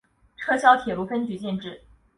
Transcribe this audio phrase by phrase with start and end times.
[0.35, 1.79] 撤销铁路分局建制。